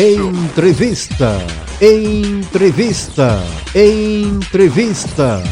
[0.00, 1.44] Entrevista.
[1.80, 3.42] Entrevista.
[3.74, 5.42] Entrevista.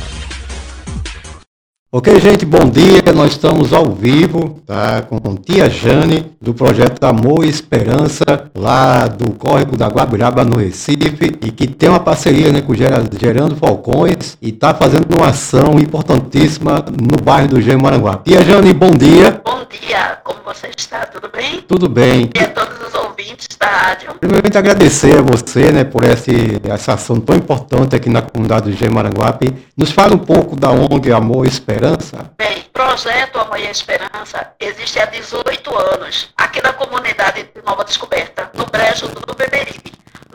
[1.91, 3.03] Ok, gente, bom dia.
[3.13, 5.03] Nós estamos ao vivo, tá?
[5.03, 8.25] Com Tia Jane, do projeto Amor e Esperança,
[8.55, 12.77] lá do Córrego da Guabiraba, no Recife, e que tem uma parceria né, com o
[12.77, 18.19] Gerando Falcões e está fazendo uma ação importantíssima no bairro do Gemaranguá.
[18.25, 19.41] Tia Jane, bom dia.
[19.45, 21.05] Bom dia, como você está?
[21.07, 21.63] Tudo bem?
[21.63, 22.31] Tudo bem.
[22.33, 23.16] E a todos os ouvintes
[23.59, 24.15] da rádio.
[24.21, 28.77] Primeiramente agradecer a você, né, por esse, essa ação tão importante aqui na comunidade do
[28.77, 29.55] Gemaranguape.
[29.77, 32.31] Nos fala um pouco da ONG Amor e Esperança.
[32.39, 38.51] Bem, projeto Amor e Esperança existe há 18 anos, aqui na comunidade de Nova Descoberta,
[38.55, 39.36] no Brejo do.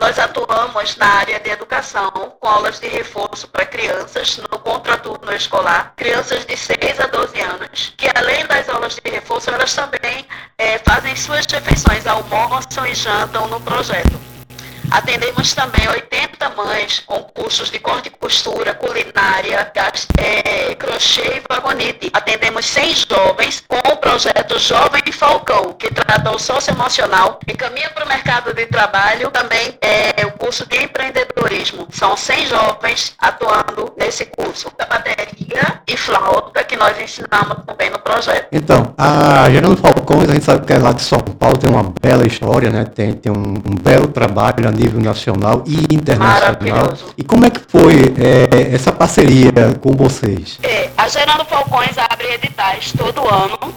[0.02, 5.92] Nós atuamos na área de educação, com aulas de reforço para crianças no contraturno escolar,
[5.94, 10.26] crianças de 6 a 12 anos, que além das aulas de reforço, elas também
[10.58, 14.31] é, fazem suas refeições, almoçam e jantam no projeto.
[14.92, 19.72] Atendemos também 80 mães com cursos de corte e costura, culinária,
[20.18, 22.10] é, crochê e vagonete.
[22.12, 28.04] Atendemos 100 jovens com o projeto Jovem Falcão, que trata o socioemocional e caminha para
[28.04, 29.30] o mercado de trabalho.
[29.30, 31.86] Também é o curso de empreendedorismo.
[31.90, 34.70] São 100 jovens atuando nesse curso.
[34.76, 38.48] Da bateria e flauta que nós ensinamos também no projeto.
[38.52, 41.94] Então, a Gerando Falcões, a gente sabe que é lá de São Paulo, tem uma
[42.00, 42.84] bela história, né?
[42.84, 46.94] Tem, tem um, um belo trabalho ali nível nacional e internacional.
[47.16, 50.58] E como é que foi é, essa parceria com vocês?
[50.62, 53.72] É, a Gerando Falcões abre editais todo ano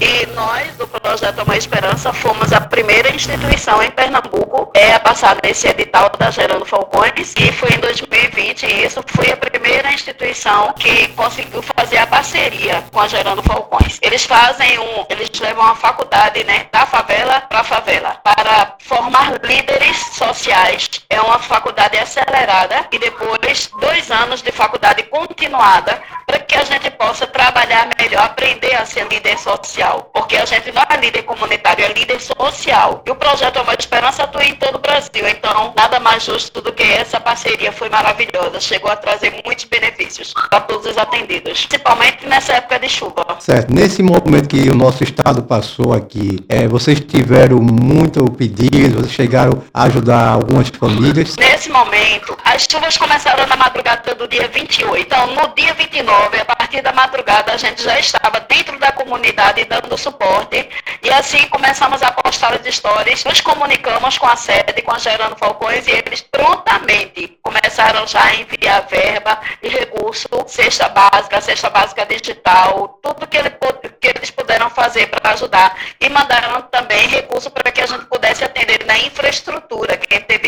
[0.00, 5.36] e nós, do Projeto Uma Esperança, fomos a primeira instituição em Pernambuco é, a passar
[5.42, 10.72] nesse edital da Gerando Falcões e foi em 2020 e isso foi a primeira instituição
[10.74, 13.98] que conseguiu fazer a parceria com a Gerando Falcões.
[14.02, 19.32] Eles fazem um, eles levam a faculdade né, da favela para a favela para formar
[19.42, 20.88] líderes sociais.
[21.10, 26.90] É uma faculdade acelerada e depois dois anos de faculdade continuada para que a gente
[26.92, 29.67] possa trabalhar melhor, aprender a ser líder social.
[30.12, 33.02] Porque a gente não é líder comunitário, é líder social.
[33.06, 35.28] E o projeto Amor Esperança atua em todo o Brasil.
[35.28, 38.60] Então, nada mais justo do que essa parceria foi maravilhosa.
[38.60, 43.26] Chegou a trazer muitos benefícios para todos os atendidos, principalmente nessa época de chuva.
[43.40, 43.72] Certo.
[43.72, 49.62] Nesse momento que o nosso estado passou aqui, é, vocês tiveram muito pedido, vocês chegaram
[49.72, 51.36] a ajudar algumas famílias.
[51.36, 54.96] Nesse momento, as chuvas começaram na madrugada do dia 28.
[54.96, 59.57] Então, no dia 29, a partir da madrugada, a gente já estava dentro da comunidade
[59.64, 60.68] dando suporte.
[61.02, 65.36] E assim começamos a postar as histórias, nos comunicamos com a sede, com a Gerando
[65.36, 72.06] Falcões, e eles prontamente começaram já a enviar verba e recurso, cesta básica, cesta básica
[72.06, 73.50] digital, tudo que, ele,
[74.00, 75.76] que eles puderam fazer para ajudar.
[76.00, 80.47] E mandaram também recurso para que a gente pudesse atender na infraestrutura, quem teve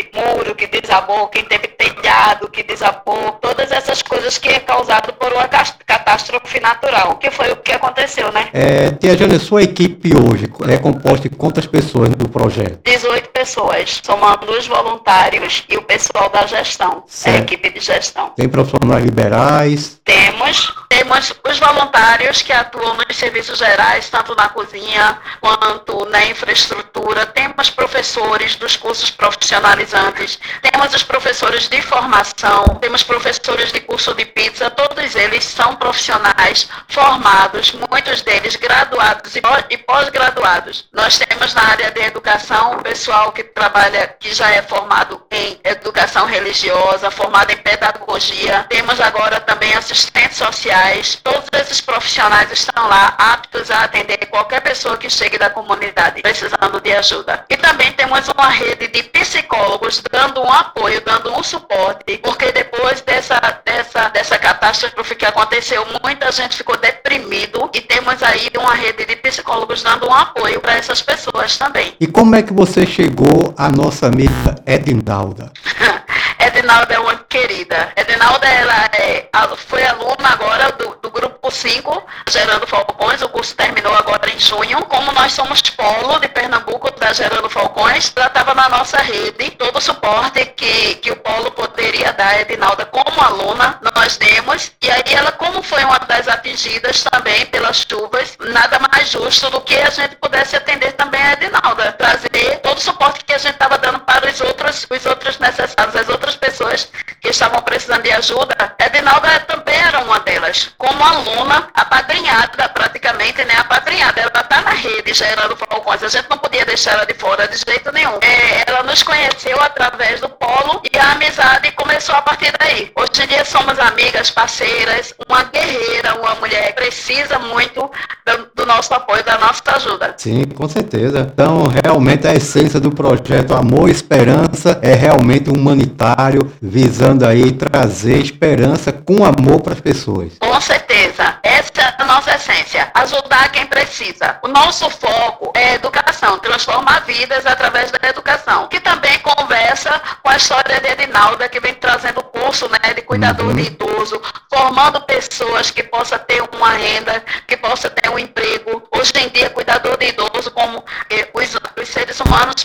[0.67, 5.47] que desabou, quem teve telhado que desabou, todas essas coisas que é causado por uma
[5.47, 8.49] catástrofe natural, que foi o que aconteceu, né?
[8.53, 12.79] É, Tia Jane, sua equipe hoje é composta de quantas pessoas no projeto?
[12.83, 17.37] 18 pessoas, somando os voluntários e o pessoal da gestão, certo.
[17.37, 18.29] a equipe de gestão.
[18.35, 19.99] Tem profissionais liberais?
[20.05, 27.25] Temos, temos os voluntários que atuam nos serviços gerais, tanto na cozinha quanto na infraestrutura.
[27.25, 34.25] Temos professores dos cursos profissionalizantes, temos os professores de formação, temos professores de curso de
[34.25, 40.85] pizza, todos eles são profissionais formados, muitos deles graduados e pós-graduados.
[40.93, 45.59] Nós temos na área de educação o pessoal que trabalha, que já é formado em
[45.63, 48.65] educação religiosa, formado em pedagogia.
[48.69, 51.19] Temos agora também assistentes sociais.
[51.23, 56.79] Todos esses profissionais estão lá aptos a atender qualquer pessoa que chegue da comunidade precisando
[56.81, 57.45] de ajuda.
[57.49, 63.01] E também temos uma rede de psicólogos dando um apoio, dando um suporte, porque depois
[63.01, 69.05] dessa, dessa, dessa catástrofe que aconteceu, muita gente ficou deprimido e temos aí uma rede
[69.05, 71.93] de psicólogos dando um apoio para essas pessoas também.
[71.99, 73.20] E como é que você chegou
[73.57, 75.51] à nossa amiga Edinalda?
[76.39, 77.93] Edinalda é uma querida.
[77.95, 83.21] Edinalda ela é, foi aluna agora do, do grupo 5, Gerando Falcões.
[83.21, 84.85] O curso terminou agora em junho.
[84.85, 89.51] Como nós somos polo de Pernambuco da Gerando Falcões, ela estava na nossa rede.
[89.51, 94.71] Todo o suporte que, que o polo poderia dar a Edinalda como aluna, nós demos.
[94.81, 99.61] E aí ela, como foi uma das atingidas também pelas chuvas, nada mais justo do
[99.61, 101.93] que a gente pudesse atender também a Edinalda.
[101.93, 105.95] Trazer todo o suporte que a gente estava dando para os outros, os outros necessários,
[105.95, 106.89] as outras pessoas
[107.21, 108.75] que estavam precisando de ajuda.
[108.79, 110.71] Edinalda também era uma delas.
[110.77, 113.53] Como aluna, apadrinhada praticamente, né?
[113.59, 114.21] Apadrinhada.
[114.21, 116.01] Ela está na rede gerando falcões.
[116.03, 118.17] A gente não podia deixar ela de fora de jeito nenhum.
[118.21, 122.91] É, ela nos conheceu através do polo e a amizade começou a partir daí.
[122.95, 127.89] Hoje em dia somos amigas, parceiras, uma guerreira, uma mulher que precisa muito
[128.25, 130.15] do, do nosso apoio, da nossa ajuda.
[130.17, 131.29] Sim, com certeza.
[131.31, 138.17] Então, realmente a essência do projeto Amor e Esperança é realmente humanitário, visando aí trazer
[138.17, 140.33] esperança com amor para as pessoas.
[140.39, 141.37] Com certeza.
[141.43, 142.89] Essa é a nossa essência.
[142.93, 144.37] Ajudar quem precisa.
[144.43, 148.67] O nosso foco é educação, transformar vidas através da educação.
[148.67, 153.01] Que também conversa com a história de Edinalda, que vem trazendo o curso né, de
[153.01, 153.55] cuidador uhum.
[153.55, 154.21] de idoso,
[154.53, 158.83] formando pessoas que possam ter uma renda, que possam ter um emprego.
[158.95, 162.63] Hoje em dia, cuidador de idoso, como eh, os, os seres humanos,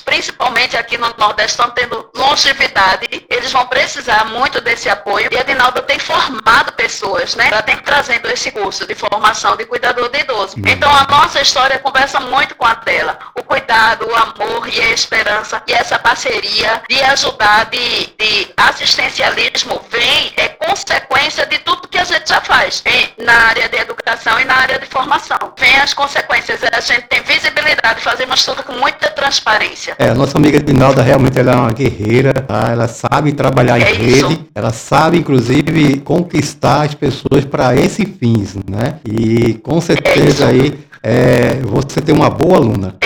[0.74, 5.28] aqui no Nordeste, estão tendo longevidade, eles vão precisar muito desse apoio.
[5.30, 7.48] E a Edinalda tem formado pessoas, né?
[7.52, 10.56] Ela tem trazendo esse curso de formação de cuidador de idoso.
[10.56, 10.62] Uhum.
[10.66, 13.18] Então, a nossa história conversa muito com a dela.
[13.34, 19.80] O cuidado, o amor e a esperança e essa parceria de ajudar, de, de assistencialismo
[19.90, 22.82] vem, é consequência de tudo que a gente já faz
[23.22, 25.38] na área de educação e na área de formação.
[25.58, 29.94] Vem as consequências, a gente tem visibilidade, fazemos tudo com muita transparência.
[29.98, 32.68] É, a nossa amiga Dinalda realmente ela é uma guerreira, tá?
[32.70, 34.28] ela sabe trabalhar é em isso.
[34.28, 38.98] rede, ela sabe inclusive conquistar as pessoas para esse fins, né?
[39.04, 42.96] E com certeza é aí é, você tem uma boa aluna.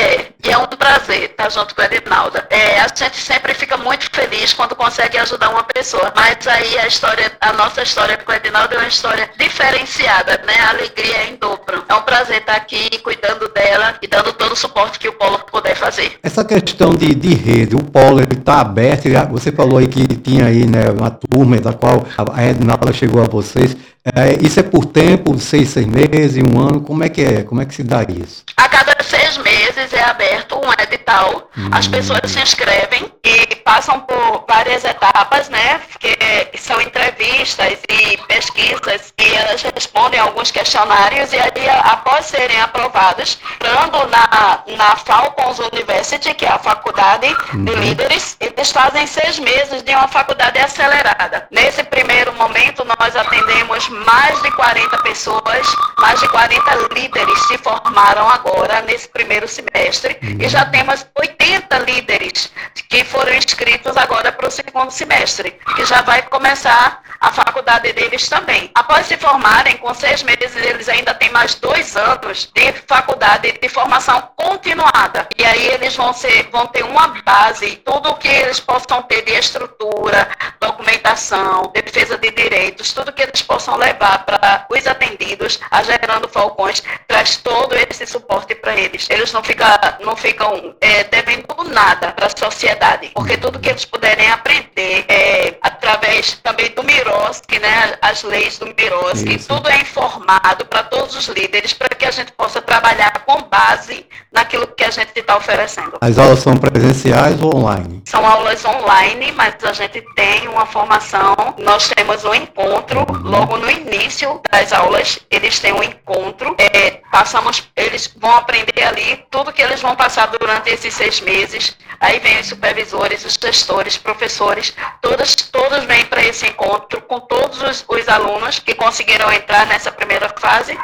[1.00, 2.46] Prazer estar junto com a Edinalda.
[2.50, 6.12] É, a gente sempre fica muito feliz quando consegue ajudar uma pessoa.
[6.14, 10.52] Mas aí a história, a nossa história com a Edinalda é uma história diferenciada, né?
[10.60, 11.82] A alegria é em dobro.
[11.88, 15.38] É um prazer estar aqui cuidando dela e dando todo o suporte que o Polo
[15.50, 16.18] puder fazer.
[16.22, 20.66] Essa questão de, de rede, o Polo está aberto, você falou aí que tinha aí
[20.66, 22.04] né, uma turma da qual
[22.34, 23.74] a Edinalda chegou a vocês.
[24.04, 27.42] É, isso é por tempo, seis, seis meses, um ano, como é que é?
[27.42, 28.44] Como é que se dá isso?
[28.56, 31.68] A cada seis meses é aberto um edital, hum.
[31.72, 35.80] as pessoas se inscrevem e passam por várias etapas, né?
[35.98, 39.89] Que são entrevistas e pesquisas e elas respondem
[40.20, 46.58] alguns questionários e aí, após serem aprovadas, entrando na, na Falcons University, que é a
[46.58, 47.64] faculdade uhum.
[47.64, 51.46] de líderes, eles fazem seis meses de uma faculdade acelerada.
[51.50, 55.66] Nesse primeiro momento, nós atendemos mais de 40 pessoas,
[55.98, 60.38] mais de 40 líderes se formaram agora nesse primeiro semestre uhum.
[60.40, 62.50] e já temos 80 líderes
[62.88, 68.28] que foram inscritos agora para o segundo semestre, que já vai começar a faculdade deles
[68.28, 68.70] também.
[68.74, 73.68] Após se formarem, com seis meses, eles ainda têm mais dois anos de faculdade de
[73.68, 75.28] formação continuada.
[75.38, 79.32] E aí eles vão, ser, vão ter uma base, tudo que eles possam ter de
[79.32, 80.28] estrutura,
[80.58, 86.82] documentação, defesa de direitos, tudo que eles possam levar para os atendidos, a Gerando Falcões,
[87.06, 89.08] traz todo esse suporte para eles.
[89.10, 89.68] Eles não ficam,
[90.00, 95.58] não ficam é, devendo nada para a sociedade, porque tudo que eles puderem aprender é,
[95.62, 101.26] através também do Miroski, né, as leis do Miroski, tudo é informado para todos os
[101.26, 105.98] líderes, para que a gente possa trabalhar com base naquilo que a gente está oferecendo.
[106.00, 108.02] As aulas são presenciais ou online?
[108.06, 113.30] São aulas online, mas a gente tem uma formação, nós temos um encontro uhum.
[113.30, 119.24] logo no início das aulas, eles têm um encontro, é, passamos, eles vão aprender ali
[119.30, 123.96] tudo que eles vão passar durante esses seis meses, aí vem os supervisores, os gestores,
[123.96, 129.66] professores, todos, todos vêm para esse encontro com todos os, os alunos que conseguiram entrar
[129.66, 130.76] nessa primeira fase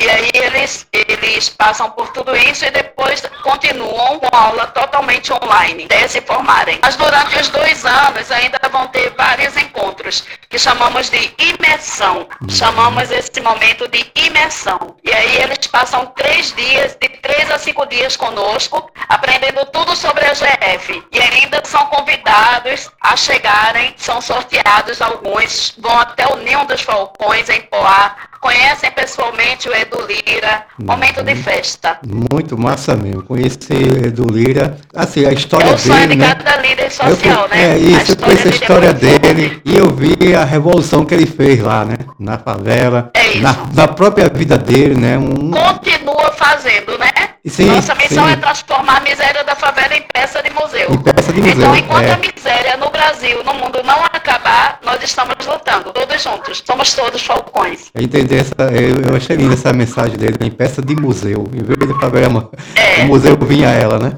[0.00, 5.84] e aí eles, eles passam por tudo isso e depois continuam com aula totalmente online,
[5.84, 6.78] até se formarem.
[6.82, 12.26] Mas durante os dois anos ainda vão ter vários encontros, que chamamos de imersão.
[12.48, 14.96] Chamamos esse momento de imersão.
[15.04, 20.24] E aí eles passam três dias, de três a cinco dias conosco, aprendendo tudo sobre
[20.24, 21.04] a GF.
[21.12, 27.50] E ainda são convidados a chegarem, são sorteados alguns, vão até o Ninho dos Falcões
[27.50, 31.98] em Poá, conhecem pessoalmente o Edu Lira, momento de festa.
[32.06, 36.14] Muito massa mesmo, conheci o Edu Lira, assim, a história dele, É o sonho dele,
[36.14, 36.34] de né?
[36.34, 37.72] cada líder social, eu, né?
[37.72, 41.84] É isso, conheci a história dele e eu vi a revolução que ele fez lá,
[41.84, 41.96] né?
[42.18, 43.42] Na favela, é isso.
[43.42, 45.18] Na, na própria vida dele, né?
[45.18, 45.50] Um...
[45.50, 47.10] Continua fazendo, né?
[47.46, 48.32] Sim, Nossa missão sim.
[48.32, 50.88] é transformar a miséria da favela em peça de museu.
[50.98, 51.56] Peça de museu.
[51.56, 52.12] Então, enquanto é.
[52.12, 56.62] a miséria no Brasil, no mundo não acabar, nós estamos lutando, todos juntos.
[56.64, 57.90] Somos todos falcões.
[57.94, 61.44] Entendi essa, eu, eu achei linda essa mensagem dele, em peça de museu.
[61.52, 63.04] Em vez de favela, é.
[63.04, 64.12] o museu vinha ela, né?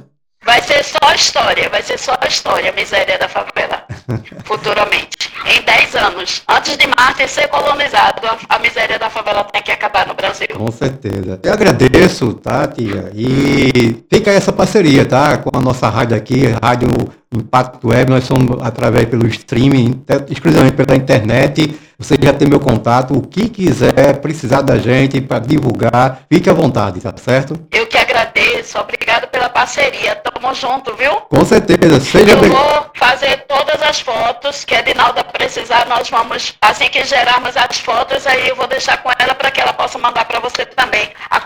[0.53, 3.87] Vai ser só história, vai ser só história, a miséria da favela.
[4.45, 5.33] futuramente.
[5.47, 9.73] Em 10 anos, antes de Marte ser colonizado, a, a miséria da favela tem que
[9.73, 10.49] acabar no Brasil.
[10.55, 11.41] Com certeza.
[11.43, 13.11] Eu agradeço, tá, tia?
[13.15, 15.39] E fica essa parceria, tá?
[15.39, 16.91] Com a nossa rádio aqui, Rádio
[17.33, 21.81] Impacto Web, nós somos através pelo streaming, exclusivamente pela internet.
[22.03, 26.53] Você já tem meu contato, o que quiser precisar da gente para divulgar, fique à
[26.53, 27.55] vontade, tá certo?
[27.71, 30.17] Eu que agradeço, obrigado pela parceria.
[30.17, 31.13] Tamo junto, viu?
[31.31, 32.01] Com certeza.
[32.01, 37.05] Seja Eu vou fazer todas as fotos que a Dinalda precisar, nós vamos, assim que
[37.05, 40.41] gerarmos as fotos, aí eu vou deixar com ela para que ela possa mandar para
[40.41, 41.41] você também a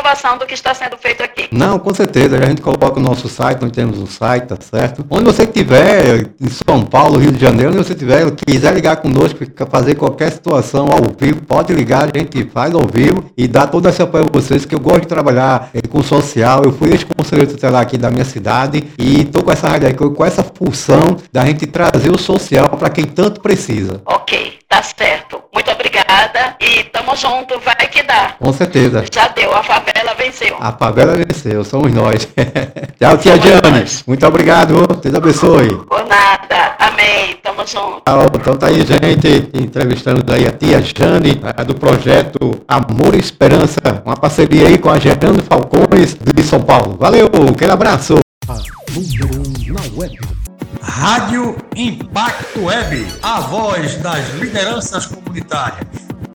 [0.00, 1.48] comprovação do que está sendo feito aqui.
[1.52, 2.38] Não, com certeza.
[2.38, 5.06] A gente coloca o nosso site, nós temos um site, tá certo?
[5.10, 9.38] Onde você estiver, em São Paulo, Rio de Janeiro, onde você estiver, quiser ligar conosco,
[9.70, 13.88] fazer qualquer situação ao vivo, pode ligar, a gente faz ao vivo e dá todo
[13.88, 16.62] esse apoio a vocês, que eu gosto de trabalhar eh, com social.
[16.64, 20.24] Eu fui ex-conselheiro tutelar aqui da minha cidade e estou com essa rádio aí, com
[20.24, 24.00] essa função da gente trazer o social para quem tanto precisa.
[24.06, 25.42] Ok, tá certo.
[25.52, 28.34] Muito obrigada e tamo junto, vai que dá.
[28.38, 29.04] Com certeza.
[29.12, 29.89] Já deu, a favela
[30.20, 30.56] venceu.
[30.60, 32.28] A favela venceu, somos nós.
[32.98, 33.84] Tchau, tia Jane.
[34.06, 35.76] Muito obrigado, Deus abençoe.
[35.86, 38.02] Por nada, amém, tamo junto.
[38.34, 44.16] Então tá aí, gente, entrevistando daí a tia Jane, do projeto Amor e Esperança, uma
[44.16, 46.96] parceria aí com a Gerando Falcões de São Paulo.
[46.98, 48.18] Valeu, aquele abraço.
[48.48, 48.54] A
[48.94, 50.18] número um na web.
[50.82, 56.09] Rádio Impacto Web, a voz das lideranças comunitárias.